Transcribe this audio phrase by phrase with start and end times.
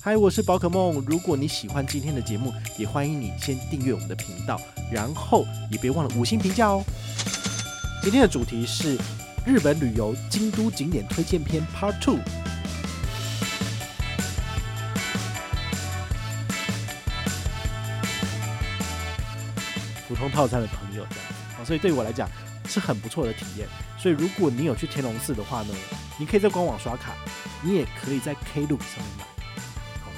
[0.00, 1.04] 嗨，我是宝可梦。
[1.08, 4.56] 如果你喜欢今天的节目，也欢迎你先订阅我们的频道，
[4.92, 6.84] 然后也别忘了五星评价哦。
[8.00, 8.96] 今天的主题是
[9.44, 12.20] 日本旅游京都景点推荐篇 Part Two。
[20.06, 21.16] 普通套餐的朋友这
[21.56, 22.30] 样，所以对我来讲
[22.68, 23.66] 是很不错的体验。
[23.98, 25.74] 所以如果你有去天龙寺的话呢，
[26.18, 27.14] 你可以在官网刷卡，
[27.62, 29.27] 你也可以在 Klook 上面买。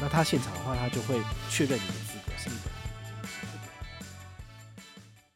[0.02, 2.72] 那他现场的话，他就会确认你的资格是一本。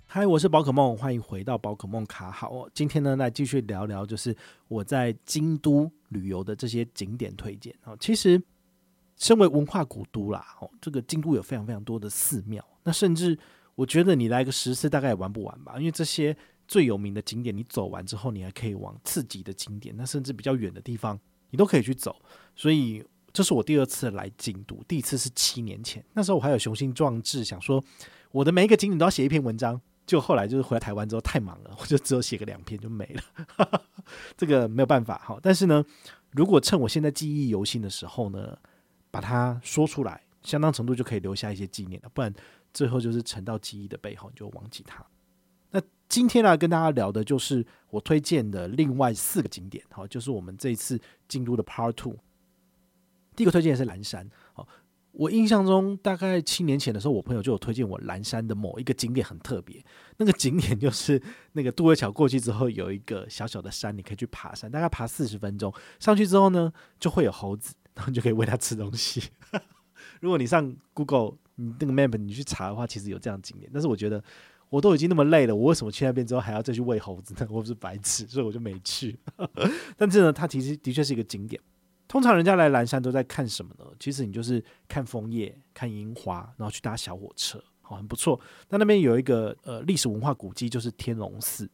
[0.07, 2.67] 嗨，我是宝可梦，欢迎回到宝可梦卡好。
[2.73, 4.35] 今天呢，来继续聊聊，就是
[4.69, 7.75] 我在京都旅游的这些景点推荐。
[8.01, 8.43] 其实
[9.19, 12.65] 身为文化古都啦，哦，这个京都有非常非常多的寺庙。
[12.85, 13.39] 那甚至
[13.75, 16.35] 我觉得你来个十次大概也玩不完吧，因为这些
[16.67, 21.21] 最有名的景点，你走完之后，你还可以往次级的景点，那甚至比较远的地方，
[21.51, 22.17] 你都可以去走。
[22.57, 23.05] 所以。
[23.35, 27.85] 这是我第二次来京都，第一次是七年前，那时候我还有雄心壮志，想说
[28.31, 29.79] 我的每一个景点都要写一篇文章。
[30.07, 33.83] 就后来就是回来台湾之后太忙了，我就只有写个两篇就没了，
[34.37, 35.39] 这个没有办法哈。
[35.43, 35.83] 但是呢，
[36.33, 38.55] 如果趁我现在记忆犹新的时候呢，
[39.11, 42.11] 把它说出来，相当程度就可以留下一些纪念了。
[42.13, 42.31] 不然
[42.75, 45.03] 最后就是沉到记忆的背后，你就忘记它。
[45.71, 52.15] 那今天呢，跟大家聊的就是我推荐的另外四个景点，好，就是我们这一次京都的 Part Two。
[53.35, 54.67] 第一个推荐是蓝山，哦，
[55.13, 59.85] 我印象中大概七年前的时候，我朋友就有推荐我蓝山的某一个景点很特别，
[60.17, 61.21] 那个景点就是
[61.53, 69.23] 那个渡月桥过去之后有一个小小的山，你可以去爬山，大概爬四十分钟，上去之后呢就会有猴子，然后你就可以喂它吃东西。
[70.21, 74.23] 如果你上 Google 你那个 Map 你去查的话，其实有这样景点，但是我觉得
[74.69, 77.47] 我都已经那么累了，我为什么去那边之后还要再去喂猴子呢？
[77.51, 79.17] 我不是白痴，所以我就没去。
[79.97, 81.61] 但是呢，它其实的确是一个景点。
[82.15, 83.85] 通常人家来岚山都在看什么呢？
[83.99, 88.41] 其实你就是看枫叶、看樱花，然后去搭小火车，好，很不错。
[88.69, 91.69] 那那边有一个呃历史文化古迹，就是天龙寺。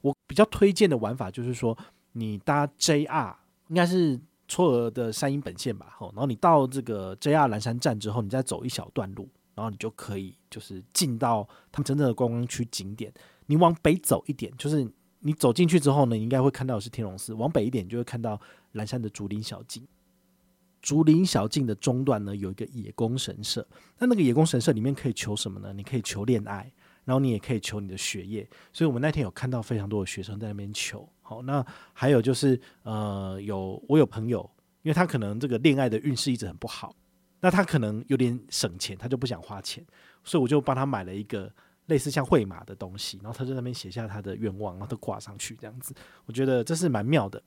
[0.00, 1.78] 我比较推荐的玩法就是说，
[2.14, 3.32] 你搭 JR
[3.68, 4.18] 应该是
[4.48, 13.14] 嵯峨的山阴本线吧，好，然后你到这个 JR 岚山站之后，你再走一小段路，然后你就可以就是进到他们真正的观光区景点。
[13.46, 14.84] 你往北走一点，就是。
[15.26, 17.34] 你走进去之后呢，你应该会看到是天龙寺。
[17.34, 18.40] 往北一点，就会看到
[18.72, 19.84] 蓝山的竹林小径。
[20.80, 23.66] 竹林小径的中段呢，有一个野宫神社。
[23.98, 25.72] 那那个野宫神社里面可以求什么呢？
[25.72, 26.72] 你可以求恋爱，
[27.04, 28.48] 然后你也可以求你的学业。
[28.72, 31.08] 所以我们那天有看到非常多的学生在那边求。
[31.22, 34.48] 好，那还有就是，呃，有我有朋友，
[34.82, 36.94] 因为他可能这个恋爱的运势一直很不好，
[37.40, 39.84] 那他可能有点省钱，他就不想花钱，
[40.22, 41.52] 所以我就帮他买了一个。
[41.86, 45.94] 类似像绘马的东西，然后他在那边写下他的愿望，然后都挂上去这样子，
[46.26, 47.42] 我觉得这是蛮妙的。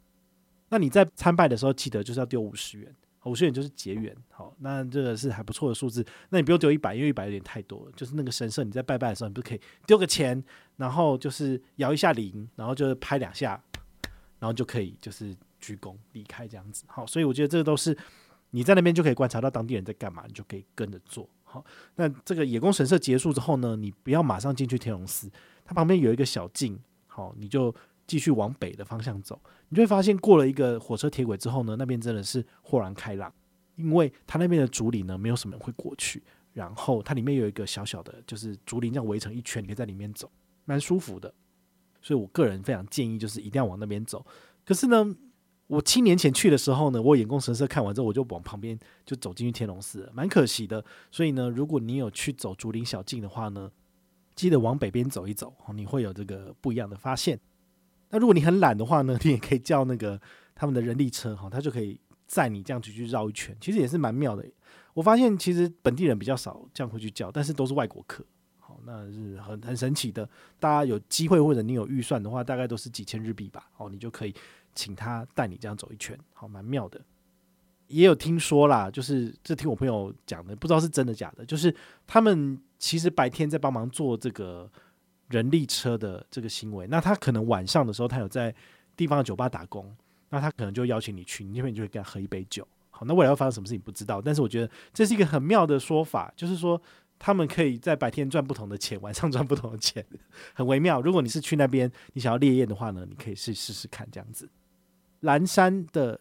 [0.69, 2.95] 那你在参拜的时候，记得就是要丢五十元，
[3.25, 6.05] 五十元就是结缘，好，那这个是还不错的数字。
[6.29, 7.91] 那你不用丢一百，因为一百有点太多了。
[7.95, 10.41] 就是那个神社，你在拜拜的时候，你不可以丢个钱，
[10.77, 13.61] 然后就是摇一下铃，然后就是拍两下，
[14.39, 16.85] 然后就可以就是鞠躬离开这样子。
[16.87, 17.97] 好，所以我觉得这个都是
[18.51, 21.27] 你在那边就可以观察到当地人在干嘛，你就可以跟着做。
[21.51, 21.65] 好，
[21.95, 25.27] 那这个野宫神社结束之后呢，你不要马上进去天龙寺，
[25.65, 27.73] 它旁边有一个小径，好，你就
[28.05, 33.33] 继续往北的方向走，你就会发现过了一个火车铁轨之后呢，那边真的是豁然开朗，
[33.77, 36.21] 因为它那边的竹林呢，没有什么人会过去，
[36.53, 40.31] 然后它里面有一个小小的，就是竹林这样围成一圈，你可以在里面走，
[40.65, 41.33] 蛮舒服的，
[41.99, 44.23] 所以我个人非常建议，就是一定要往那边走。
[44.63, 45.15] 可是呢，
[45.69, 50.83] 我七年前去的时候呢，我野宫神色看完之后，我就往旁边就走进去天龙寺，蛮可惜的。
[51.11, 53.69] 所以呢，如果你有去走竹林小径的话呢，
[54.33, 57.39] 记得往北边走一走，你会有这个不一样的发现。
[58.09, 60.19] 那如果你很懒的话呢，你也可以叫那个
[60.55, 64.43] 他们的人力车哈，他就可以载你这样子去绕一圈，其实也是蛮妙的。
[64.95, 68.25] 我发现其实本地人比较少这样会去叫，但是都是外国客，
[68.57, 70.27] 好，那是很很神奇的。
[70.59, 74.33] 大家有机会或者你有预算的话，大概都是几千日币吧，哦，你就可以。
[74.79, 77.01] 请他带你这样走一圈，好，蛮妙的。
[77.87, 81.45] 也有听说啦，就是这听我朋友讲的，不知道是真的假的。
[81.45, 81.75] 就是
[82.07, 84.71] 他们其实白天在帮忙做这个
[85.27, 88.55] 人力车的这个行为，那他可能晚上的时候，他有在
[88.95, 89.93] 地方的酒吧打工，
[90.29, 92.65] 那他可能就邀请你去，你那边就会跟他喝一杯酒。
[92.89, 96.81] 好，那未来会发生什么事情不知道，但是我觉得这是一个很妙的说法，就是说
[97.17, 100.05] 他们可以在白天赚不同的钱，晚上赚不同的钱，
[100.53, 101.01] 很微妙。
[101.01, 104.47] 如果你是去那边，你想要烈焰的话呢，你可以试试试看这样子。
[105.21, 106.19] 蓝山的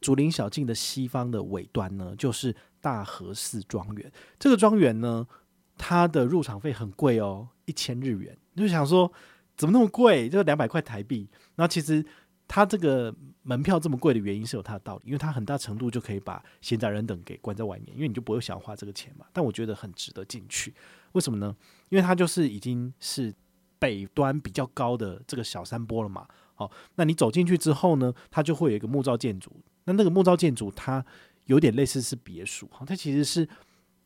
[0.00, 4.12] 竹林小径的西方的尾端呢，就是大和寺庄园。
[4.38, 5.26] 这个庄园呢，
[5.76, 8.36] 它的入场费很贵哦，一千日元。
[8.54, 9.10] 你就想说，
[9.56, 10.28] 怎么那么贵？
[10.28, 11.28] 就两百块台币。
[11.54, 12.04] 然后其实
[12.46, 19.26] 它这个门票这么贵的原因是有它的道理，因为它很大程度就可以把闲杂人等给关在外面，因为你就不会想花这个钱嘛。
[19.32, 20.74] 但我觉得很值得进去，
[21.12, 21.54] 为什么呢？
[21.88, 23.32] 因为它就是已经是
[23.78, 26.26] 北端比较高的这个小山坡了嘛。
[26.62, 29.50] 好，那你走进去之后呢，它就会有一个木造建筑。
[29.84, 31.04] 那那个木造建筑它
[31.46, 33.48] 有点类似是别墅，哈，它其实是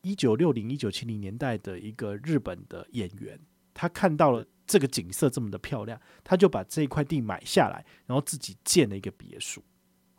[0.01, 3.39] 一九六零、一九七零年代的一个日本的演员，
[3.75, 9.63] 他看到了这个景色这么的漂亮，他就把这块地买下来，然后自己建了一个别墅。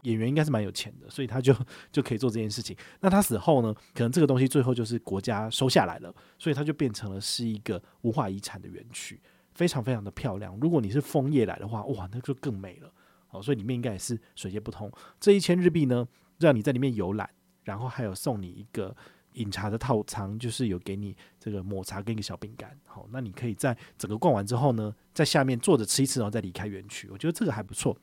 [0.04, 1.54] 演员应该是蛮有钱的，所以他就
[1.92, 2.78] 就可以做这件事情。
[3.02, 9.20] 那他死后呢，可能这个东西最后就是国家收下来了，所以它就变成了是一个文化遗产的园区。
[9.58, 12.94] 非常非常的漂亮，如果你是枫叶来的话，哇，那就更美了。
[13.26, 14.92] 好，所以里面应该也是水泄不通。
[15.20, 16.08] 这一千日币呢，
[16.38, 17.28] 让你在里面游览，
[17.64, 18.96] 然后还有送你一个
[19.34, 22.80] 饮茶的套餐，就是有给你这个抹茶跟一个小饼干。
[22.86, 27.10] 好，那你可以在整个逛完之后呢，在下面坐着吃一吃，然后再离开园区。
[27.10, 27.98] 我觉得这个还不错。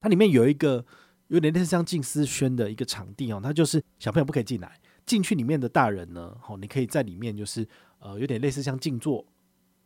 [0.00, 0.84] 它里面有一个
[1.28, 7.64] 有点类似像静思轩的一个场地哦，它就是小朋友不可以进来，进去里面的大人呢，好，你可以在里面就是
[8.00, 9.24] 呃有点类似像静坐。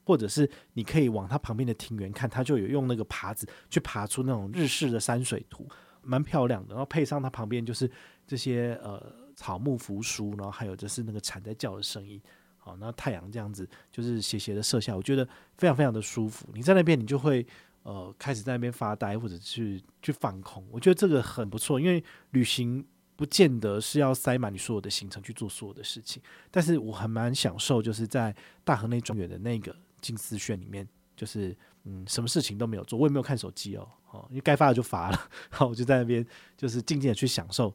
[0.06, 5.67] 或者是你可以往它旁边的庭园看，它就有用那个耙子去爬出那种日式的山水图，
[6.00, 6.69] 蛮漂亮的。
[6.70, 7.91] 然后配上它旁边就是
[8.25, 12.23] 这些呃草木扶疏，然后还有就是那个蝉在叫的声音。
[12.56, 16.47] 好，那太阳这样子就是斜斜的射下，我觉得非常非常的舒服。
[16.55, 17.44] 你在那边，你就会
[17.82, 20.64] 呃开始在那边发呆，或者去去放空。
[20.70, 22.87] 我觉得这个很不错，因为旅行
[23.17, 28.32] 不见得是要塞满你所有的行程去做所有的事情，但是我还蛮享受就是在
[28.62, 29.75] 大河内庄园的那个。
[30.06, 30.87] 静思轩里面
[31.17, 35.19] 就是嗯，什么事情都没有做，我也没有看手机哦，哦，因为该发的就发了，
[35.50, 36.25] 好，我就在那边
[36.56, 37.75] 就是静静的去享受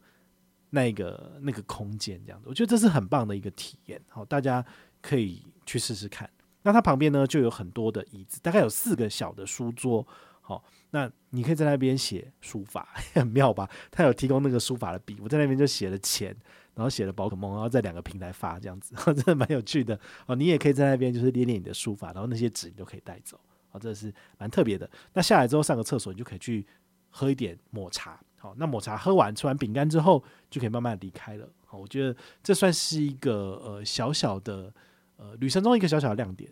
[0.70, 4.66] 那个那个空间这样子，我觉得这是很棒的一个体验，好，大家
[5.02, 6.30] 可以去试试看。
[6.64, 10.06] 那它旁边呢就有很多的椅子，大概有四个小的书桌，
[10.42, 13.70] 好，那你可以在那边写书法， 很妙吧？
[13.90, 16.36] 他有提供那个书法的笔，我在那边就写了钱。
[16.74, 20.36] 然后写了宝可梦，然后在两个平台发这样子， 真的蛮有趣的哦。
[20.36, 23.40] 你也可以在那边就是练练你的书法，然后那些纸你都可以带走，
[23.72, 24.90] 哦，这是蛮特别的。
[25.14, 26.66] 那下来之后上个厕所，你就可以去
[27.10, 28.20] 喝一点抹茶。
[28.38, 31.48] 好，那抹茶喝完吃完饼干之后，就可以慢慢离开了。
[31.66, 34.74] 好，我觉得这算是一个呃小小的
[35.18, 36.52] 呃旅程中一个小小的亮点。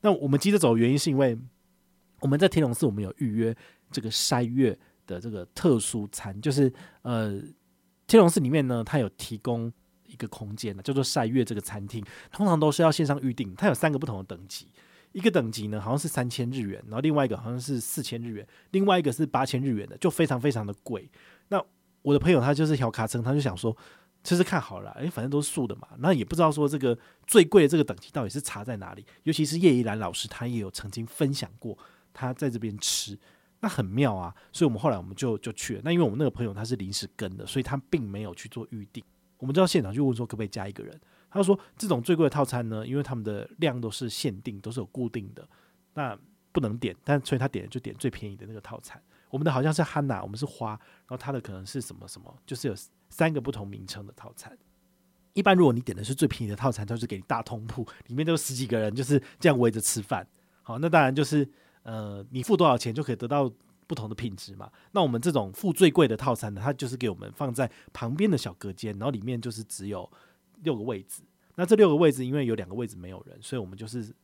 [0.00, 1.38] 那我们急着走的原因是因为
[2.20, 3.54] 我们在天龙寺，我们有预约
[3.90, 4.76] 这个斋月
[5.06, 6.72] 的这个特殊餐，就是
[7.02, 7.38] 呃。
[8.10, 9.72] 天龙寺里面呢，它有提供
[10.06, 13.54] 一个空间呢，叫做晒月这个餐厅，通常都是要线上预定。
[13.54, 14.66] 它有三个不同的等级，
[15.12, 21.08] 一个等级呢好像是三千日元，然后另外一个好像是四千日元，另外一个是八千日元的，就非常非常的贵。
[21.48, 21.64] 那
[22.02, 23.76] 我的朋友他就是小卡称，他就想说，
[24.24, 26.98] 其实看好了，诶，反正都是素的嘛，那也不知道说这个
[27.28, 29.06] 最贵的这个等级到底是差在哪里。
[29.22, 31.78] 尤其是叶怡兰老师，他也有曾经分享过，
[32.12, 33.16] 他在这边吃。
[33.62, 35.82] 那很妙啊，所以我们后来我们就就去了。
[35.84, 39.04] 那因为我们那个朋友他是临时跟的，所以他并没有去做预定。
[39.36, 40.98] 我们就到现场去问说可不可以加一个人。
[41.30, 45.46] 他说这种最贵的套餐呢，因为他们的量都是限定，都是有固定的，
[45.92, 46.18] 那
[46.52, 46.96] 不能点。
[47.04, 49.00] 但所以他点就点最便宜的那个套餐。
[49.28, 52.74] 我们的好像是汉娜，我们是花，然后他的可能是什么什么，就是有
[53.10, 54.56] 三个不同名称的套餐。
[55.34, 60.26] 一般如果你点的是最便宜的套餐，他就是给你大通铺，里面都有十几个人就是这样围着吃饭。
[60.62, 61.46] 好，那当然就是。
[61.82, 63.50] 呃，你付多少钱就可以得到
[63.86, 64.70] 不同的品质嘛？
[64.92, 70.10] 那我们这种付最贵的套餐呢，它就是给我们放在旁边的小隔间，然后里面就是只有
[70.62, 71.22] 六个位置。
[71.56, 74.14] 那这六个位置，因为有两个位置没有人，所以我们就是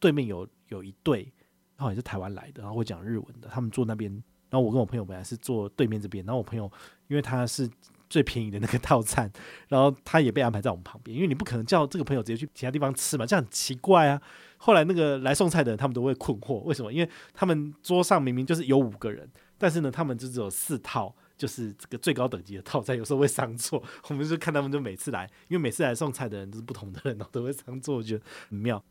[0.00, 1.32] 对面有有一对，
[1.76, 4.10] 然后也是台湾来的，然后会讲日文的，他们坐那边。
[4.50, 6.70] 然后我跟我朋友本来是坐对面这边，然后我朋友
[7.08, 7.70] 因为他是。
[8.12, 9.32] 最便宜的那个套餐，
[9.68, 14.20] 然后他也被安排在我们旁边，因为你不可能叫这个朋友直接去其他地方吃嘛，这样很奇怪啊。
[14.58, 16.92] 后来那个来送菜的人，他们都会困惑，为什么？
[16.92, 19.26] 因为他们桌上明明就是有五个人，
[19.56, 23.82] 但是呢，他们就只有四套，就是这个最高等级的套餐，有时候会上错。
[24.10, 28.84] 我们就看他们就每次来，因为每次来送菜的人都是不同的人，然后都会上错，我觉得很妙。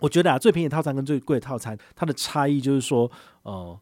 [0.00, 3.08] 我觉得啊，最便宜的套餐跟最贵的套餐，它的差异就是说，
[3.42, 3.80] 呃，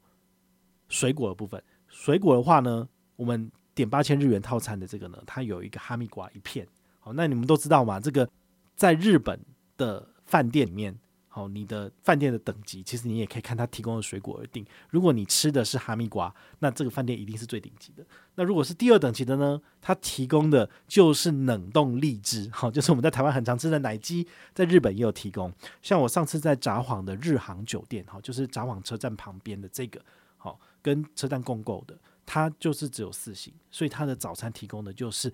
[0.88, 3.50] 水果的部分，水果的话呢，我们。
[3.76, 6.66] 点八千日元套餐的这个呢，它有一个哈密瓜一片。
[6.98, 8.00] 好，那你们都知道吗？
[8.00, 8.28] 这个
[8.74, 9.38] 在日本
[9.76, 14.66] 的饭店里面，好，你的饭店的等级，其实你也可以看它提供的水果而定。
[14.88, 18.04] 如果你吃的是哈密瓜，那这个饭店一定是最顶级的。
[18.34, 25.52] 那如果是第二等级的呢，它提供的就是冷冻荔枝，好，就是我们在台湾很常吃的奶鸡，在日本也有提供。
[25.82, 30.00] 像我上次在札幌的日航酒店，好，就是札幌车站旁边的这个，
[30.38, 31.96] 好，跟车站共购的。
[32.26, 35.32] 它就是只有四星，所以它的早餐提供的就是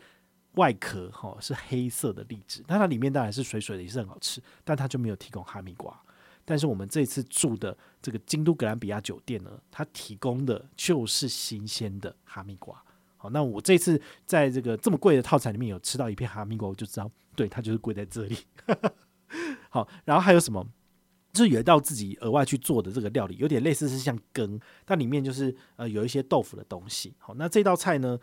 [0.56, 5.99] 外壳哈是黑色的荔枝，那它里面当然是水水的，也是很好吃，但它就没有提供哈密瓜。
[6.44, 12.82] 但是我们这次住的这个京都格兰比亚酒店呢，它提供的就是新鲜的哈密瓜。
[13.16, 18.37] 好，那我这次在这个这么贵的套餐里面有吃到一片哈密瓜，我就知道，对，它就是贵在这里。
[19.70, 20.66] 好，然后还有什么？
[21.33, 27.15] 就是有一道自己额外去做的这个料理，有点类似是像羹，但里面就是呃有一些豆腐的东西。
[27.19, 28.19] 好，那这道菜呢，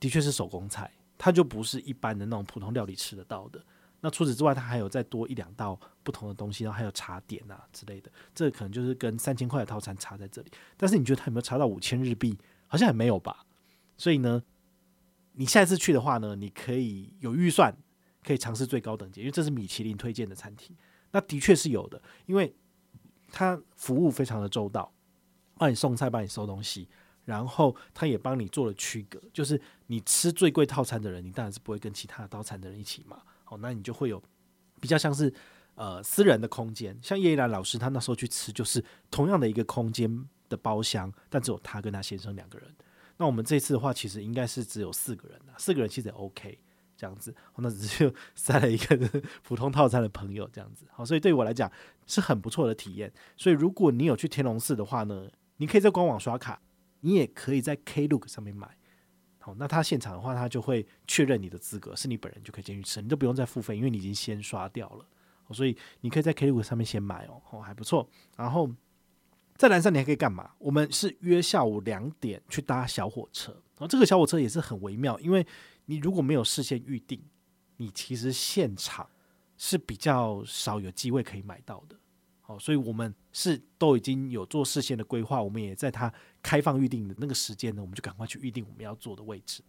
[0.00, 3.64] 的确是手工菜，它就不是一般的那种普通料理吃得到的。
[4.00, 8.10] 那除此之外，它还有再多一两道不同的东西，然后还有茶点啊之类的。
[8.34, 10.50] 这可能就是跟三千块的套餐差在这里。
[10.76, 12.36] 但是你觉得它有没有差到五千日币？
[12.66, 13.46] 好像也没有吧。
[13.96, 14.42] 所以呢，
[15.32, 17.74] 你下一次去的话呢，你可以有预算，
[18.24, 20.76] 可以尝试最高等级，因为这是米其林推荐的餐厅。
[21.16, 22.54] 那的确是有的，因为
[23.32, 24.92] 他服务非常的周到，
[25.56, 26.86] 帮你送菜，帮你收东西，
[27.24, 33.22] 然后他也帮你做了区隔，就是你吃最贵套餐的人，你当然是不会跟其他的套餐的人一起嘛。
[33.44, 34.22] 好，那你就会有
[34.78, 35.32] 比较像是
[35.74, 42.68] 呃私人的空间，像叶一兰老师他那时候去吃，就是同样的一个空间的包厢，但只有他跟他先生两个人。
[43.16, 46.58] 那我们这次的话，其实应该是只有四个人啊，四个人其实也 OK。
[46.96, 48.96] 这样子，那只是 塞了一个
[49.44, 51.70] 普通套餐的朋友这样子，好，所以对我来讲
[52.06, 53.12] 是很不错的体验。
[53.36, 56.60] 所以如果你有去天龙寺的话呢，你可以在官网刷卡，
[57.00, 58.76] 你也可以在 Klook 上面买。
[59.38, 65.06] 好，那他现场的话，他就会确认你的资格，是你本人就可以进去吃，你都不用再付费，因为你已经先刷掉了。
[65.52, 68.08] 所以你可以在 Klook 上面先买哦，哦，还不错。
[68.36, 68.68] 然后
[69.56, 70.50] 在南山你还可以干嘛？
[70.58, 75.46] 我们是约下午两点去搭小火车，然后这个小火车也是很微妙，因为。
[75.86, 77.20] 你如果没有事先预定，
[77.78, 79.08] 你其实现场
[79.56, 81.96] 是比较少有机会可以买到的。
[82.42, 86.12] 好，所以我们是都已经有做事先的规划，我们也在它
[86.42, 89.62] 开放预定的那个时间呢，我们就赶快去预定我们要坐的位置。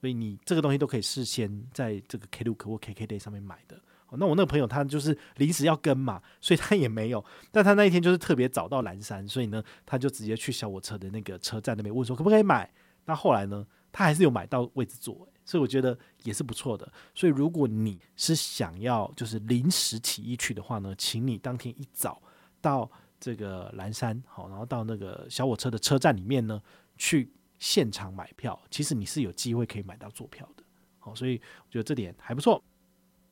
[0.00, 3.80] 所以你这个东西都可以事先在这个 Klook 或 KKday 上面买的。
[4.18, 7.24] 那我那个朋友他就是临时要跟嘛，所以他也没有。
[7.50, 12.70] 但他那一天就是特别早到蓝山，所以呢，他就直接去小火车的那个车站那边问说可不可以买。
[13.06, 13.66] 那后来呢？
[13.96, 16.86] 他还是有买到位置坐，所以我觉得也是不错的。
[17.14, 22.20] 所以如果你是想要就是临时起意去的话呢，请你当天一早
[22.60, 26.60] 到这个蓝山，好，然后到那个小火车的车站里面呢，
[26.98, 28.60] 去现场买票。
[28.70, 30.62] 其实你是有机会可以买到坐票的，
[30.98, 32.62] 好，所以我觉得这点还不错。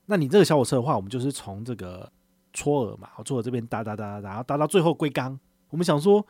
[0.06, 2.10] 那你这个小火车的话，我们就是从这个
[2.54, 5.38] 搓尔嘛，嵯峨这边搭搭搭，然后搭到最后龟冈。
[5.68, 6.26] 我们想说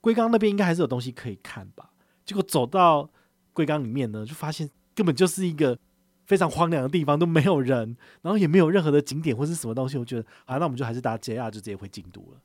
[0.00, 1.90] 龟冈那边应该还是有东西可以看吧，
[2.24, 3.10] 结果走到。
[3.58, 5.76] 龟冈里面呢，就发现根本就是一个
[6.26, 9.98] 非常荒凉的地方，都没有人，然后也没有任何的景点或是什么东西。
[9.98, 12.40] 我觉得啊，那我们就还是搭 JR 就直接回京都了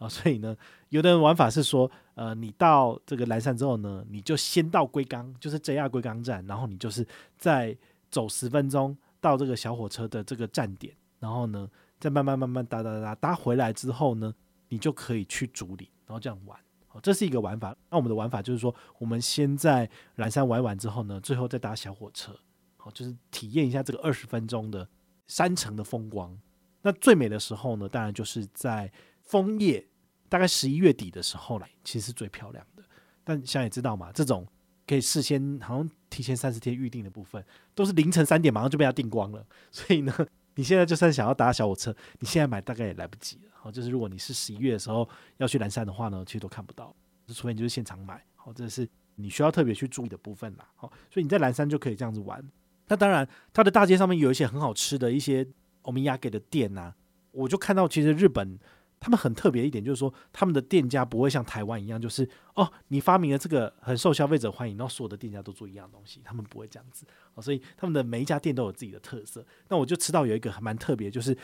[0.00, 0.08] 啊。
[0.08, 0.56] 所以呢，
[0.88, 7.06] 有的人玩法是说，呃，你到这个岚山之后呢，你就先到龟冈，就是 JR 龟冈站，然后你就是
[7.38, 7.76] 再
[8.10, 11.70] 走十分钟到这个小火车的这个站点，然后呢，
[12.00, 14.34] 再慢慢慢慢搭搭搭搭回来之后呢，
[14.68, 16.58] 你就可以去竹林，然后这样玩。
[17.02, 17.76] 这是一个玩法。
[17.90, 22.38] 那我们的玩法就是说，我们先在蓝山玩完之后呢，最后再搭小火车，
[22.76, 24.88] 好，就是体验一下这个二十分钟的
[25.26, 26.38] 山城的风光。
[26.82, 29.86] 那最美的时候呢，当然就是在枫叶，
[30.28, 32.82] 大概十一月底的时候来，其实是最漂亮的。
[33.24, 34.46] 但想也知道嘛，这种
[34.86, 39.44] 可以事先好像提前三十天预定的部分，都是凌晨三点马上就被它订光了。
[39.72, 40.14] 所以呢，
[40.55, 43.51] 你现在就算想要搭小火车，你现在买大概也来不及了。
[43.53, 46.95] 好，就是如果你是十一月的时候要去岚山的话呢，其实都看不到，
[47.27, 48.23] 除非你就是现场买。
[48.35, 50.67] 好，这是你需要特别去注意的部分啦。
[50.75, 52.43] 好，所以你在岚山就可以这样子玩。
[52.87, 55.45] 那当然，它的大街上面有一些很好吃的一些
[55.83, 56.95] おみやげ的店呐、啊，
[57.31, 58.59] 我就看到其实日本。
[59.06, 67.06] 他们很特别一点，就是说他们的店家不会像台湾一样，就是哦，你发明了这个很受消费者欢迎，然后所有的店家都做一样东西，他们不会这样子。
[67.40, 69.46] 所以他们的每一家店都有自己的特色。
[69.68, 71.38] 那我就吃到有一个还蛮特别，就是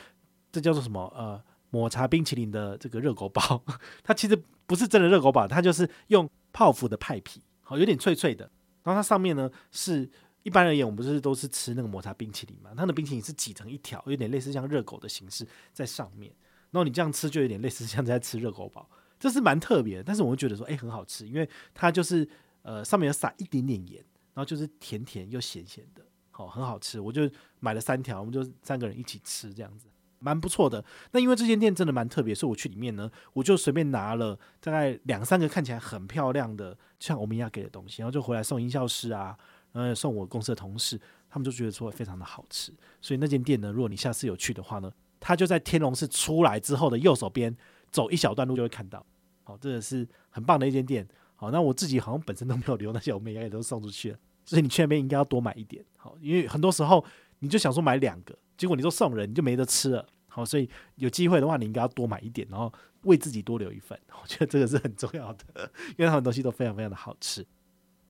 [0.51, 1.41] 这叫做什么呃
[1.71, 3.63] 抹茶冰淇淋的这个热狗堡，
[4.03, 8.51] 它其实不是真的热狗堡，它就是用泡芙的派皮，好有点脆脆的。
[8.83, 10.11] 然后它上面呢是
[10.43, 12.73] 一般而言，我们不是都是吃那个抹茶冰淇淋嘛？
[12.77, 16.35] 它的冰淇淋是挤成一条，有点类似像热狗的形式在上面。
[16.73, 18.89] 然后你这样吃就有点类似像在吃热狗堡，
[19.21, 20.03] 这是蛮特别的。
[20.03, 22.29] 但是我会觉得说，哎，很好吃，因为它就是
[22.63, 24.03] 呃上面有撒一点点盐，
[24.35, 26.99] 然后就是甜甜又咸咸的，好，很好吃。
[26.99, 29.87] 我就买了三条，我们就三个人一起吃，这样子
[30.19, 30.83] 蛮不错的。
[31.11, 39.37] 那因为这间店真的蛮特别，所以我去里面呢，我就随便拿了大概两三个看起来很漂亮的像欧米亚给的东西，然后就回来送音效师啊，
[39.73, 40.99] 然后送我公司的同事，
[41.29, 42.73] 他们就觉得说非常的好吃。
[43.01, 44.91] 所以那间店呢，如果你下次有去的话呢，
[45.23, 47.57] 他就在天龙寺出来之后的右手边，
[47.93, 49.07] 走一小段路就会看到。
[49.45, 51.07] 好，这个是很棒的一间店。
[51.37, 54.19] 好，那我自己好像本身都没有留那些，我们也都送出去了。
[54.45, 55.85] 所以你去那边应该要多买一点。
[55.97, 57.05] 好，因为很多时候
[57.39, 60.05] 你就想说买两个，结果你都送人，你就没得吃了。
[60.29, 63.99] 好，所以有机会的话，你应该要多买一点，然后为自己多留一份。
[64.21, 67.47] 我觉得这个是很重要的， 因为他们东西都非常非常的好吃。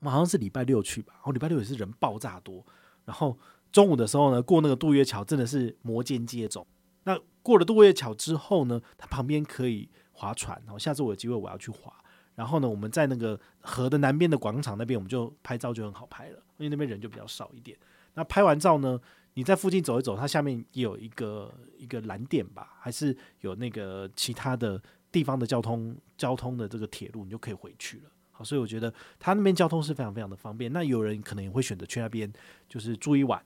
[0.00, 2.64] 我们好像是礼拜六去吧，然后礼拜六也是人爆炸多，
[3.04, 3.38] 然后
[3.70, 6.64] 中午的时候呢，过那个渡月桥真的是摩肩接踵。
[7.04, 11.92] 那过了渡月桥之后呢，它旁边可以划船，然后下次我有机会我要去划。
[12.34, 17.76] 然后呢，我们在那个河的南边的广场那边，我们就拍照就很好拍了，因为那边人就比较少一点。
[18.14, 18.98] 那拍完照呢，
[19.34, 28.04] 你在附近走一走，它下面也有一个一个蓝点吧，还是有那个其他的地方的交通交通的这个铁路，你就可以回去了。
[28.30, 30.72] 好，所以我觉得它那边交通是非常非常的方便。
[30.72, 32.32] 那有人可能也会选择去那边，
[32.66, 33.44] 就是住一晚，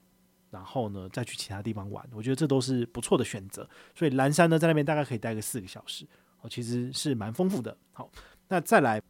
[0.49, 2.07] 然后呢再去其他地方玩。
[2.11, 3.69] 我觉得这都是不错的选择。
[3.95, 6.07] 所以蓝山呢，在那边大概可以待个四个小时，
[6.41, 7.77] 哦，其实是蛮丰富的。
[7.91, 8.09] 好。
[8.49, 9.01] 那再来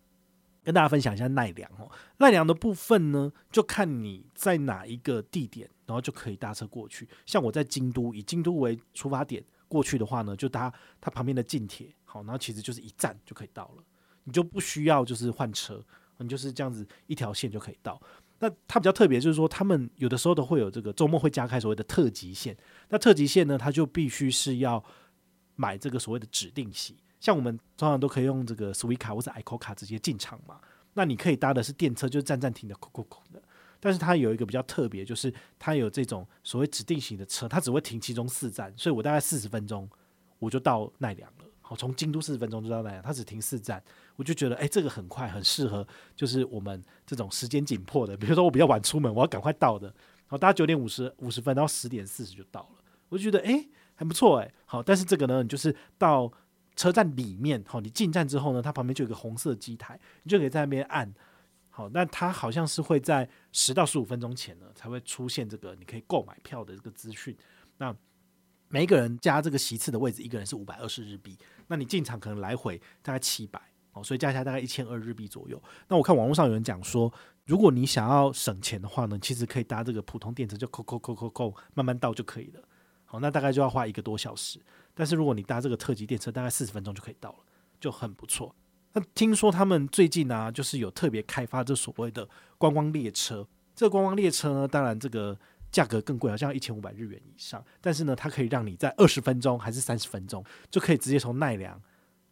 [0.63, 7.07] 跟大家分享一下奈良哦，奈良的部分呢，就看你在哪一个地点，然后就可以搭车过去。
[7.27, 13.83] 像我在京都，以京都为出发点过去的话呢，就搭它旁边的近铁，好，然后其实就是一站就可以到了，
[14.23, 15.85] 你就不需要就是换车，
[16.17, 18.01] 你就是这样子一条线就可以到。
[18.39, 22.55] 那它比较特别，就是说他们有的时候都会有这个周末会加开所谓的特急线，
[22.89, 24.83] 那特急线呢，它就必须是要
[25.55, 26.95] 买这个所谓的指定席。
[27.19, 30.59] 像我们通常都可以用这个 Suica 或者 ICOCA 直接进场嘛，
[30.93, 33.41] 那你可以搭的是电车，就是站站停的，空空空的。
[33.79, 39.89] 但是它有一个比较特别，就是它有这种所谓指定型的车，它只会停其中四站，所以我大概四十分钟
[40.37, 41.45] 我就到奈良了。
[41.61, 43.83] 好，从京都四十分钟就到奈良，它只停四站，
[44.17, 49.93] 我就觉得哎、这个很快，很适合，就是我们这种时间紧迫的，比如说我比较晚出门，我要赶快到的，
[50.25, 56.29] 好，大概九点五十五十分，然后十点四十就到了，我就觉得哎、欸，还不错哎、好，但是这个呢，你就是到。
[56.77, 61.11] 车站里面，好，你进站之后呢，它旁边就有个红色机台，你就可以在那边按。
[61.71, 67.35] 好，那它好像是会在十到十五分钟前呢，才会出现这个你可以购买票的这个资讯。
[67.79, 67.91] 那
[68.67, 71.35] 每一个人加这个席次的位置，一个人是五百二十日币。
[71.65, 73.59] 那你进场可能来回大概七百，
[74.03, 75.61] 所以加起来大概一千二日币左右。
[75.87, 77.11] 那我看网络上有人讲说，
[77.45, 82.61] 如果你想要省钱的话呢，其实可以搭这个普通电车，就扣扣扣扣扣，慢慢到就可以了。
[83.05, 84.59] 好，那大概就要花一个多小时。
[84.93, 87.37] 但是如果你搭这个特急电车，大概四十分钟就可以到了，
[87.79, 88.53] 就很不错。
[88.93, 93.47] 那听说他们最近呢、啊，就是有特别开发这所谓的观光列车。
[93.75, 95.37] 这个观光列车呢，当然这个
[95.71, 97.63] 价格更贵，好像一千五百日元以上。
[97.79, 101.79] 但是呢，它可以让你在二十分钟还是三十分钟，就可以直接从奈良，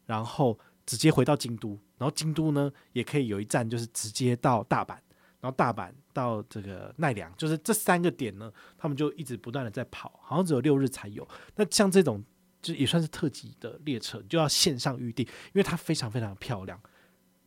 [0.08, 1.80] 然后直接回到京都。
[1.98, 4.98] 然后京都呢，也可以有一站，就是直接到大阪。
[5.40, 11.28] 然后大阪到这个奈良，就是这三个点呢，他们就一直不断的在跑，好像只有六日才有。
[11.56, 12.24] 那像这种。
[12.62, 16.82] 就也算是特级的列车，就要线上预定，因为它非常非常漂亮。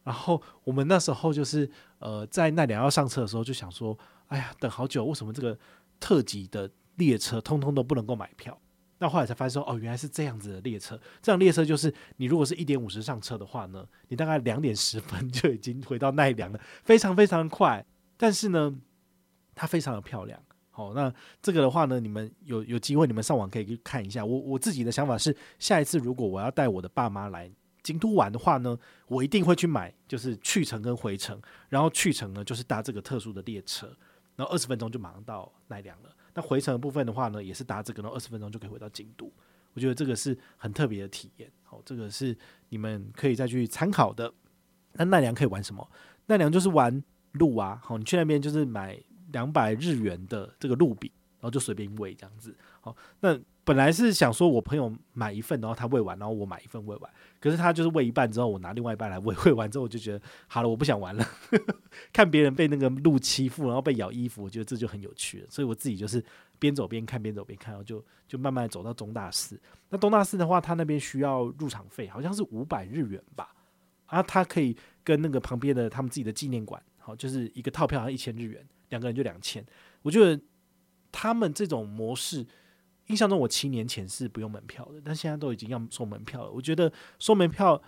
[0.05, 3.99] 然后我们那时候就是呃在奈良要上车的时候，就想说，
[4.29, 5.59] 哎呀，等好久，为什么这个
[5.99, 8.57] 特级的列车通通都不能够买票？
[8.99, 11.01] 那后来才发现说，哦，原来是这样子的列车。
[11.23, 17.85] 这样列车就是你如果是一点五十上车的话呢，你大概两点十分 就已经回到奈良了，非常非常快。
[18.17, 18.77] 但是呢，
[19.55, 20.43] 它非常的漂亮。
[20.71, 24.25] 好，那这个的话呢，你们有有机会，你们上网可以去看一下。
[24.25, 27.51] 我我自己的想法是，下一次如果我要带我的爸妈来
[27.83, 31.41] 京都玩的话呢，我一定会去买，就是去程跟回程。
[31.69, 33.87] 然后去程呢，就是搭这个特殊的列车，
[34.37, 36.11] 然后二十分钟就马上到奈良了。
[36.39, 39.33] 那回程的部分的话呢，也是搭这个，然后二十分钟就可以回到京都。
[39.75, 41.51] 我觉得这个是很特别的体验。
[41.65, 42.37] 好，这个是
[42.69, 44.33] 你们可以再去参考的。
[44.93, 45.91] 那奈良可以玩什么？
[46.27, 47.81] 奈良就是玩鹿啊。
[47.83, 48.99] 好，你去那边就是买。
[49.31, 52.57] 两百日元的这个鹿饼，然后就随便喂这样子。
[52.81, 57.13] 好，那本来是想说我朋友买一份，然后他喂完，然后我买一份喂完。
[57.41, 59.35] 可是他就是喂一半之后，我拿另外一半来喂。
[59.45, 61.27] 喂完之后，我就觉得好了，我不想玩了。
[62.13, 65.47] 看别人被那个鹿欺负，然后被咬衣服，我觉得这就很有趣了。
[65.49, 66.25] 所以我自己就是
[66.59, 69.61] 边走边看，边走边看，然后就就慢慢走到东大寺。
[69.91, 73.55] 那东大寺的话，他那边需要入场费，好像是五百日元吧。
[74.07, 78.67] 啊，他可以跟那个旁边的他们自己的纪念馆，好，就是一个套票，好像一千日元。
[78.89, 79.63] 两个人就两千，
[80.01, 80.43] 我觉得
[81.13, 82.47] 他们这种模式，
[83.09, 86.51] 印象中我七年前是不用门票的，但现在都已经要收门票了。
[86.51, 87.83] 我觉得收门票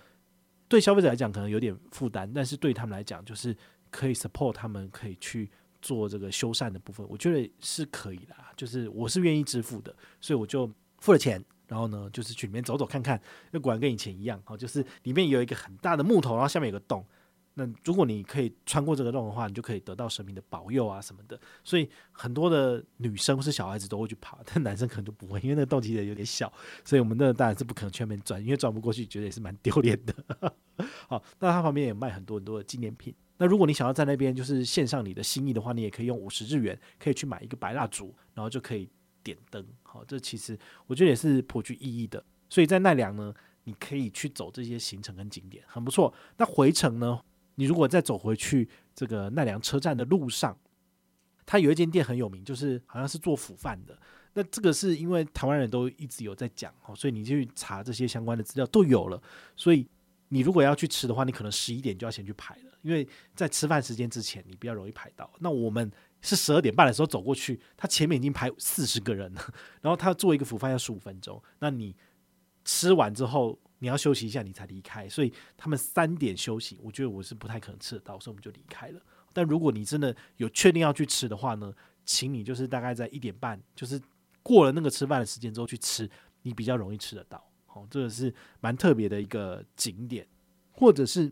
[0.68, 3.56] 对消费者来讲可能有点负担，但是对他们来讲就是
[3.90, 8.34] 可以 support 他们可以去做这个修缮的部分，我觉得是可以的。
[8.56, 17.04] 就是我是愿意支付的，所以我就付了钱，然后呢就是去里面走走看看，那果然跟以前一样，哦，就是里面有一个很大的木头，然后下面有个洞。
[17.54, 21.38] 那如果你可以穿过这个洞的话，你就可以得到神明的保佑啊什么的。
[21.64, 26.50] 所以很多的女生或是小孩子都会去爬，但男生可能就不会，因为那个洞其实有点小，
[26.84, 30.14] 所以我们那当然是不可能全面转，因为转不过去，觉得也是蛮丢脸的。
[31.08, 33.14] 好，那它旁边也卖很多很多的纪念品。
[33.36, 38.88] 那如果你想要在那边就是献上你的心意的话，你也可以用五十日元可以去买一个白蜡烛，然后就可以
[39.22, 39.66] 点灯。
[39.82, 42.22] 好，这其实我觉得也是颇具意义的。
[42.48, 43.34] 所以在奈良呢，
[43.64, 46.12] 你可以去走这些行程跟景点，很不错。
[46.36, 47.20] 那回程呢，
[47.60, 50.56] 你如果再走回去这个奈良车站的路上，
[51.44, 53.98] 它有一间店很有名，就是好像是做腐饭的。
[54.32, 59.22] 那这个是因为台湾人都一直有在讲哦，所以你去查这些相关的资料都有了。
[59.56, 59.86] 所以
[60.28, 65.30] 你如果要去吃的话，你可能十一点就要先去排了，因为在吃饭时间之前你比较容易排到。
[65.40, 65.92] 那我们
[66.22, 69.42] 是十二点半的时候走过去，他前面已经排四十个人了，
[69.82, 71.94] 然后他做一个腐饭要十五分钟，那你
[72.64, 75.08] 吃完之后你要休息一下，你才离开。
[75.08, 79.00] 所以他们三点休息，我觉得我是不太可能吃得到，所以我们就离开了。
[79.32, 84.00] 但如果你真的有确定要去吃的话呢，请你就是大概在一点半，就是。
[84.42, 86.10] 过了那个吃饭的时间之后去吃，
[86.44, 87.46] 你比较容易吃得到。
[87.66, 90.26] 好，这个是蛮特别的一个景点，
[90.72, 91.30] 或者是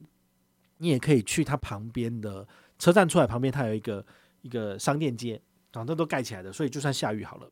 [0.76, 2.46] 你也可以去它旁边的
[2.78, 4.04] 车站出来旁边，它有一个
[4.42, 5.40] 一个商店街，
[5.72, 7.50] 反正都盖起来的，所以就算下雨好了，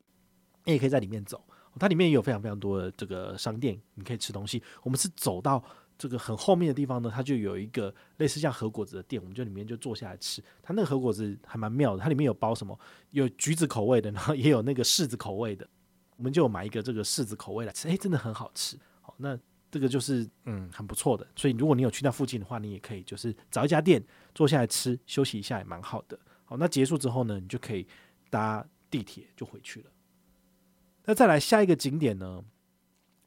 [0.65, 1.43] 你也可以在里面走。
[1.79, 4.62] 它里面也有非常非常多的这个商店，你可以吃东西。
[4.83, 5.62] 我们是走到。
[5.99, 10.45] 这个很后面的地方呢，它就有一个类似像核果子的店，我们就里面就坐下来吃。
[10.62, 12.79] 它那个核果子还蛮妙的，它里面有包什么？
[13.12, 15.67] 有橘子口味的，然后也有那个柿子口味的。
[16.19, 18.79] 我们就买一个这个柿子口味来吃，诶，真的很好吃。
[19.01, 19.39] 好，那
[19.71, 21.27] 这个就是嗯很不错的。
[21.35, 26.19] 所以如果你有去那附近的话，你也可以就是找一家店坐下来吃，休息一下也蛮好的。
[26.45, 27.87] 好，那结束之后呢，你就可以
[28.29, 29.91] 搭地铁就回去了。
[31.07, 32.45] 那再来下一个景点呢？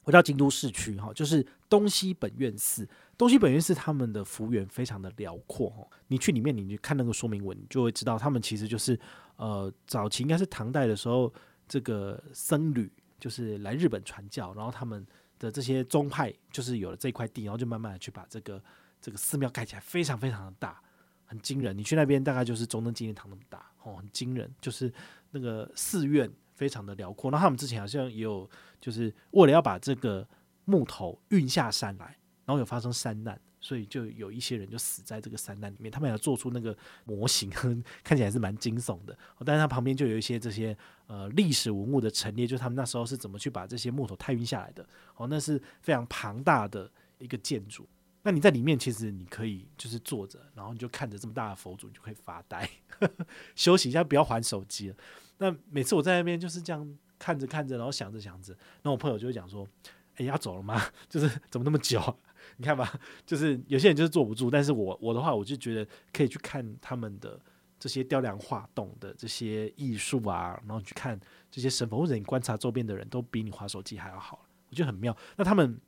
[0.02, 2.88] 回到京都市区哈，就是东西本愿寺。
[3.16, 9.00] 东西本愿寺他们的幅员非常的辽阔哈，你去里面，你去看那个说明文，你就会知道他们其实就是
[9.36, 11.32] 呃，早期应该是唐代的时候，
[11.68, 15.06] 这个僧侣就是来日本传教，然后他们
[15.38, 18.64] 的这些宗派就是有了这块地，然后就慢慢的去把这个
[19.00, 20.82] 这个寺庙盖起来，非常非常的大，
[21.26, 21.78] 很惊人。
[21.78, 24.92] 你去那边大概就是中正纪念堂那么大哦，很惊人，就是
[25.30, 26.32] 那个寺院。
[26.60, 28.48] 非常的辽阔，那他们之前好像也有，
[28.82, 30.28] 就是为了要把这个
[30.66, 32.06] 木头运下山来，
[32.44, 35.90] 然后有发生山难，所以就有一些人就死在这个山难里面。
[35.90, 37.50] 他们要做出那个模型，
[38.04, 39.18] 看起来是蛮惊悚的。
[39.46, 44.86] 但是它旁边就有一些这些呃历史文物的陈列，就是他们那时候是怎么去把这些木头太运下来的。
[45.16, 47.88] 哦，那是非常庞大的一个建筑。
[48.22, 52.70] 那你在里面其实你可以就是坐着，然后你就看着这么大的佛祖，你就可以发呆，
[53.56, 54.96] 休息一下，不要还手机了。
[55.40, 59.68] 那每次我在那边就是这样看着看着，然后想着想着，那我朋友就会讲说
[60.16, 60.80] ：“哎，要走了吗？
[61.10, 62.00] 就是怎么那么久？
[62.58, 62.94] 你看吧，
[63.26, 67.40] 就是有些人就是坐不住，但是我我的话，我就觉得可以去看他们的
[67.80, 75.16] 这些雕梁画栋的这些艺术啊，然后去看这些神佛，或者你观察周边的人都比你划手机还要好，我觉得很妙。
[75.38, 75.80] 那他们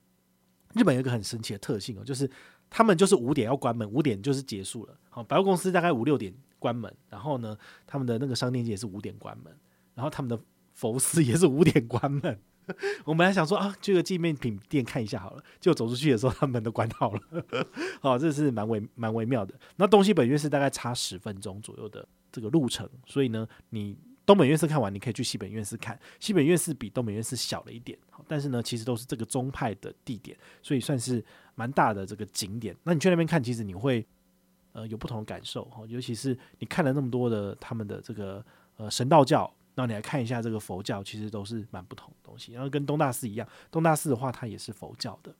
[0.73, 2.29] 日本有一个很神奇的特性哦，就是
[2.69, 4.97] 他们就是五点要关门，五点就是结束了。
[5.09, 6.33] 好，百货公司大概五六点。
[6.61, 9.51] 关门，然后呢，他们的那个商店街也是五点关门，
[9.95, 10.39] 然后他们的
[10.75, 12.39] 佛寺也是五点关门。
[13.03, 17.21] 我本来想说啊，这个纪念品店看一下好了，结果走出去的时候，他们都关好了。
[17.99, 19.59] 好， 这是蛮微蛮微妙的。
[19.77, 23.97] 那东西本院寺大概差十分钟左右的这个路程，所以呢，你
[24.27, 25.99] 东本院寺看完，你可以去西本院寺看。
[26.19, 27.97] 西本院寺比东本院寺小了一点，
[28.27, 32.77] 但是呢，其实都是这个宗派的地点，所以算是蛮大的这个景点。
[32.83, 34.05] 那你去那边看，其实你会。
[34.73, 38.43] 呃，有不同的感受哈，尤其是你看了那么多的他们的这个
[38.77, 39.41] 呃神道教，
[39.75, 42.53] 然后你来看一下这个佛教，其实都是蛮不同的东西。
[42.53, 45.33] 然后跟东大寺一样，东大寺的话它也是佛教的。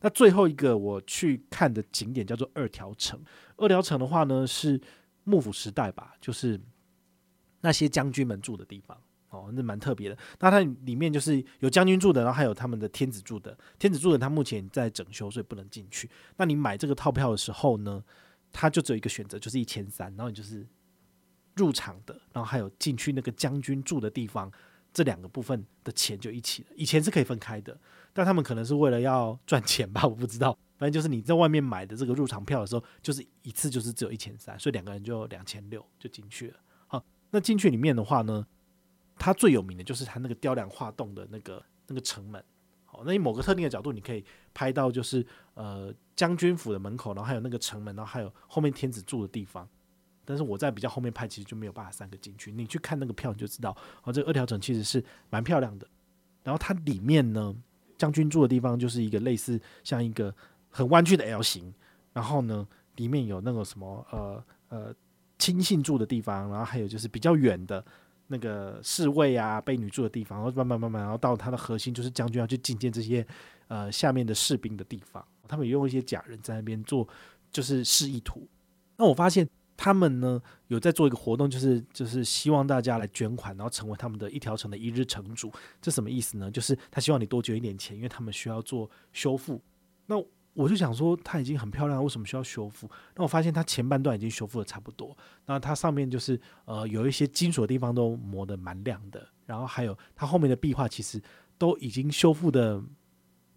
[0.00, 3.20] 那最后一个我去看的景点叫做二条城。
[3.56, 4.80] 二条城的话呢是
[5.24, 6.58] 幕府时代吧，就是
[7.60, 8.96] 那些将军们住的地方
[9.28, 10.16] 哦，那蛮特别的。
[10.38, 13.56] 那它里面就是有将军住的，然后还有他们的天子住的。
[13.78, 16.08] 天子住的他目前在整修，所以不能进去。
[16.36, 18.02] 那你买这个套票的时候呢，
[18.52, 20.66] 他就只有一个选择，就是一千三，然后你就是
[21.54, 24.50] 入场的，然后还有进去那个将军住的地方，
[24.92, 26.68] 这两个部分的钱就一起了。
[26.74, 27.78] 以前是可以分开的，
[28.12, 30.56] 但他们可能是为了要赚钱吧，我不知道。
[30.78, 36.56] 反正就是你在外面买的这个入场票的时候，就是一次就是只有一千三，所以两个人就两千六就进去了。
[36.86, 38.46] 好，那进去里面的话呢，
[39.18, 42.42] 它最有名的就是它那个雕梁画栋的那个那个城门。
[42.84, 45.94] 好，那以某个特定的角度，你可以拍到就是呃。
[46.20, 49.66] 将军府的门口，然后还有那个城门，然后还有后面天子住的地方。
[50.22, 52.52] 但是我在比较后面拍，其实就没有办法三个进去。
[52.52, 55.86] 你去看那个票，你就知道，哦，这二条城其实是蛮漂亮的。
[56.42, 57.56] 然后它里面呢，
[57.96, 60.34] 将军住的地方就是一个类似像一个
[60.68, 61.72] 很弯曲的 L 型。
[62.12, 64.94] 然后呢，里面有那个什么呃呃
[65.38, 67.82] 亲信住的地方，然后还有就是比较远的
[68.26, 70.38] 那个侍卫啊、婢女住的地方。
[70.38, 73.26] 然后慢慢慢慢，然后到它的核心，就是将军要去觐见这些
[73.68, 75.26] 呃下面的士兵的地方。
[75.50, 77.06] 他们也用一些假人在那边做，
[77.50, 78.46] 就是示意图。
[78.96, 85.50] 那我发现他们呢有在做一个活动，就是就是希望大家来捐款，然后成为他们的一条城的一日城主。
[85.82, 86.50] 这什么意思呢？
[86.50, 89.60] 就是他希望你多捐一点钱，因为他们需要做修复。
[90.06, 92.90] 那我就想说，它已经很漂亮，为什么需要修复？
[93.14, 101.22] 那我发现它前半段已经修复的差不多，那它上面就是呃有一些金属的地方都磨得蛮亮的，然后还有它后面的壁画其实
[101.56, 102.82] 都已经修复的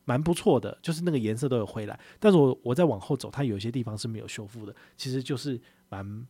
[0.06, 2.00] 蛮不错的，就是那个颜色都有回来。
[2.20, 6.28] 但是我我再往后走，它有些地方是没有修复的，其实就是蛮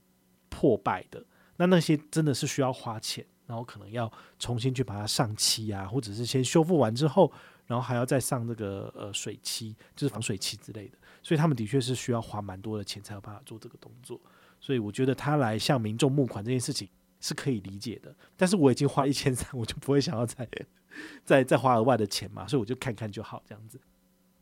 [0.50, 1.24] 破败的。
[1.58, 7.32] 那那些真的是需要花钱，然后可能要重新去把它上漆啊，或者是先修复完之后。
[7.66, 14.20] 然后还要再上这个呃水漆，就是防水漆之类的，所以他们的确是需要花蛮多的钱才有办法做这个动作。
[14.60, 16.90] 所以我觉得他来向民众募款这件事情
[17.24, 18.14] 是可以理解的。
[18.36, 20.48] 但是我已经花一千三， 我就不会想要再
[21.24, 23.80] 再再花额外的钱嘛，所以我就看看就好这样子。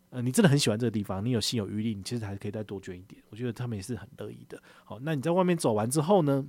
[0.09, 3.21] 呃，你真的很喜欢这个地方，你有心有余力，你其实还可以再多捐一点。
[3.29, 4.61] 我觉得他们也是很乐意的。
[4.83, 6.45] 好，那你在外面走完之后呢，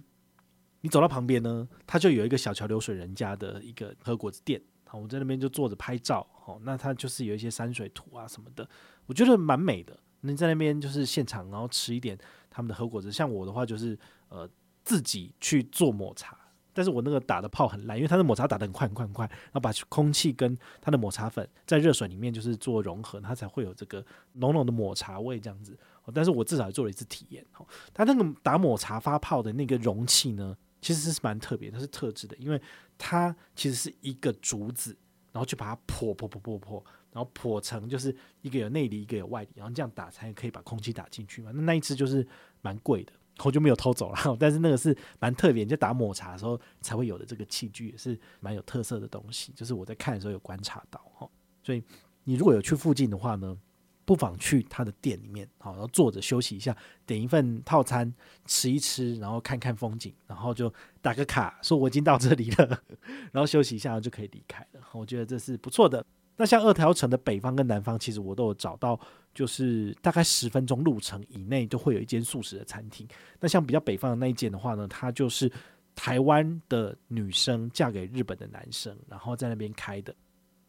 [0.80, 4.60] 你走到旁边呢，它就有一个小桥流水人家的一个和果子店。
[4.84, 8.68] 好我在那边就坐着拍照，好，那它就是有一些山水图啊什么的，
[9.06, 9.98] 我觉得蛮美的。
[10.22, 12.18] 你在那边就是现场，然后吃一点
[12.50, 13.10] 他们的和果子。
[13.10, 14.48] 像我的话，就是呃
[14.84, 16.36] 自己去做抹茶，
[16.72, 25.78] 但是我那个打的泡很烂，因为它的抹茶打的很快很快很快，然后把空气跟它的抹茶粉在热水里面就是做融合，它才会有这个浓浓的抹茶味这样子。
[26.12, 32.60] 但是我至少做了一次体验，哦，它那个打抹茶发泡的那个容器呢，其实是蛮特别，它是特制的，因为
[32.98, 34.96] 它其实是一个竹子，
[35.30, 41.52] 然后去把它破破破破破，然后破成就是一个有内里，一个有外里，然后这样打才可以把空气打进去嘛。
[41.54, 42.26] 那那一次就是
[42.62, 43.12] 蛮贵的，
[43.44, 44.18] 我就没有偷走了。
[44.38, 49.52] 但是那个是蛮特别，就打抹茶的时候才会有的这个器具，也是蛮有特色的东西。
[49.56, 51.28] 就是我在看的时候有观察到哈，
[51.62, 51.82] 所以
[52.24, 53.56] 你如果有去附近的话呢，
[54.04, 58.12] 不妨去他的店里面，好，然后坐着休息一下，点一份套餐
[58.46, 62.82] 吃一吃，然后看看风景，然后就打个卡，说我已经到这里了，
[63.32, 64.80] 然后休息一下就可以离开了。
[64.92, 66.04] 我觉得这是不错的。
[66.42, 68.98] 那像二条城的北方跟南方，其实我都有找到，
[69.32, 73.06] 就是大概十分钟路程以内都会有一间素食的餐厅。
[73.38, 75.48] 那像比较北方的那一间的话呢，它就是
[75.94, 80.12] 台湾的女生嫁给日本的男生，然后在那边开的，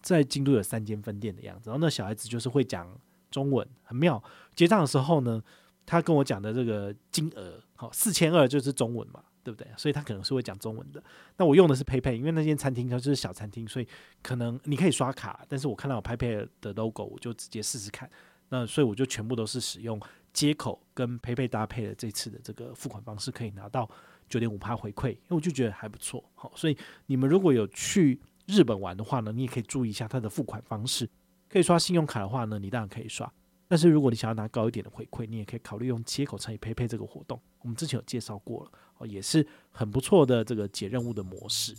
[0.04, 1.72] 在京都有三间分店的样子。
[1.72, 2.88] 然后那小孩子就是会讲。
[3.32, 4.24] 中文很妙，
[4.56, 5.42] 结账的时候呢，
[5.88, 9.68] 他跟我讲的这个金额，好四千二就是中文嘛，对不对？
[9.78, 11.04] 所以他可能是会讲中文的。
[11.38, 13.88] 那我用的是 PayPay，因为那间餐厅它就是小餐厅，所以
[14.22, 18.10] 可能你可以刷卡，但是我看到有 PayPay 的 logo，我就直接试试看。
[18.50, 20.00] 那所以我就全部都是使用
[20.32, 23.90] 接口跟 PayPay 搭配的这次的这个付款方式，可以拿到
[24.30, 26.24] 九点五趴回馈，因为我就觉得还不错。
[26.36, 26.78] 好，所以
[27.08, 31.10] 你们如果有去日本玩的话呢，你也可以注意一下它的付款方式。
[31.50, 33.32] 可以刷信用卡的话呢，你当然可以刷。
[33.74, 37.40] 但是如果你想要拿高一点的回馈，你也可以考虑用切口乘以 PayPay 这个活动。
[37.64, 41.74] 我们之前有介绍过了，哦，也是很不错的这个解任务的模式。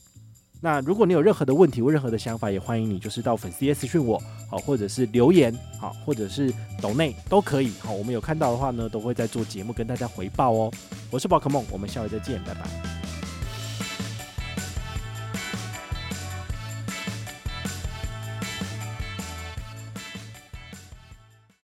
[0.61, 6.53] 那如果你有任何的问题或任何的想法，也欢迎你就是到粉丝页私讯我，好，或者是留言，好，或者是
[6.83, 7.71] 抖内都可以。
[7.79, 10.73] 好，我们有看到的话呢，都会在做节目跟大家回报哦。
[11.13, 13.04] 我是宝可梦，我们下回再见，拜拜。